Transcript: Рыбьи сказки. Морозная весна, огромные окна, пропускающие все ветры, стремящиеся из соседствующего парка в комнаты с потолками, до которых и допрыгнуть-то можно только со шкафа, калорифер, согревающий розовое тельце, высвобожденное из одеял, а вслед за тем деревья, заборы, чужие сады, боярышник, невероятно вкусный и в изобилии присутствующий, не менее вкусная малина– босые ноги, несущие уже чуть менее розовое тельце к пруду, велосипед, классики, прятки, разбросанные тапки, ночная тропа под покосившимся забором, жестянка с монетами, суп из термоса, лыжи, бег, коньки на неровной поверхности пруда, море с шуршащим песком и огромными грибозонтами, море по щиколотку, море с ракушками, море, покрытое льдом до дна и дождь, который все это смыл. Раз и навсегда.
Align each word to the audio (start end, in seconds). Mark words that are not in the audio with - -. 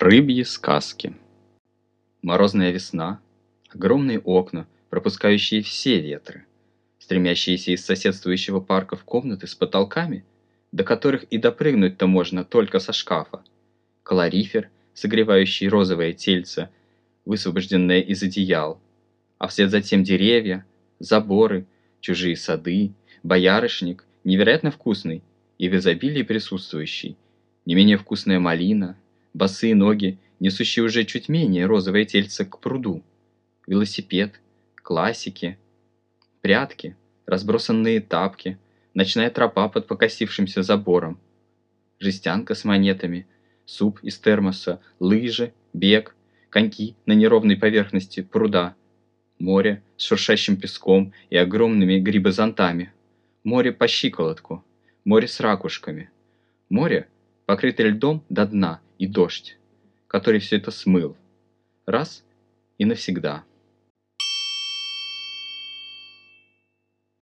Рыбьи 0.00 0.44
сказки. 0.44 1.14
Морозная 2.22 2.70
весна, 2.70 3.20
огромные 3.68 4.18
окна, 4.18 4.66
пропускающие 4.88 5.60
все 5.60 6.00
ветры, 6.00 6.46
стремящиеся 6.98 7.72
из 7.72 7.84
соседствующего 7.84 8.60
парка 8.60 8.96
в 8.96 9.04
комнаты 9.04 9.46
с 9.46 9.54
потолками, 9.54 10.24
до 10.72 10.84
которых 10.84 11.24
и 11.24 11.36
допрыгнуть-то 11.36 12.06
можно 12.06 12.46
только 12.46 12.78
со 12.78 12.94
шкафа, 12.94 13.44
калорифер, 14.02 14.70
согревающий 14.94 15.68
розовое 15.68 16.14
тельце, 16.14 16.70
высвобожденное 17.26 18.00
из 18.00 18.22
одеял, 18.22 18.80
а 19.36 19.48
вслед 19.48 19.70
за 19.70 19.82
тем 19.82 20.02
деревья, 20.02 20.64
заборы, 20.98 21.66
чужие 22.00 22.36
сады, 22.36 22.94
боярышник, 23.22 24.06
невероятно 24.24 24.70
вкусный 24.70 25.22
и 25.58 25.68
в 25.68 25.76
изобилии 25.76 26.22
присутствующий, 26.22 27.18
не 27.66 27.74
менее 27.74 27.98
вкусная 27.98 28.40
малина– 28.40 28.96
босые 29.32 29.74
ноги, 29.74 30.18
несущие 30.38 30.84
уже 30.84 31.04
чуть 31.04 31.28
менее 31.28 31.66
розовое 31.66 32.04
тельце 32.04 32.44
к 32.44 32.58
пруду, 32.58 33.02
велосипед, 33.66 34.40
классики, 34.76 35.58
прятки, 36.40 36.96
разбросанные 37.26 38.00
тапки, 38.00 38.58
ночная 38.94 39.30
тропа 39.30 39.68
под 39.68 39.86
покосившимся 39.86 40.62
забором, 40.62 41.18
жестянка 41.98 42.54
с 42.54 42.64
монетами, 42.64 43.26
суп 43.66 44.00
из 44.02 44.18
термоса, 44.18 44.80
лыжи, 44.98 45.52
бег, 45.72 46.16
коньки 46.48 46.96
на 47.06 47.12
неровной 47.12 47.56
поверхности 47.56 48.22
пруда, 48.22 48.74
море 49.38 49.82
с 49.96 50.04
шуршащим 50.04 50.56
песком 50.56 51.12
и 51.28 51.36
огромными 51.36 51.98
грибозонтами, 51.98 52.92
море 53.44 53.72
по 53.72 53.86
щиколотку, 53.86 54.64
море 55.04 55.28
с 55.28 55.38
ракушками, 55.40 56.10
море, 56.68 57.08
покрытое 57.46 57.88
льдом 57.88 58.24
до 58.28 58.46
дна 58.46 58.80
и 59.00 59.06
дождь, 59.06 59.56
который 60.08 60.40
все 60.40 60.58
это 60.58 60.70
смыл. 60.70 61.16
Раз 61.86 62.22
и 62.76 62.84
навсегда. 62.84 63.44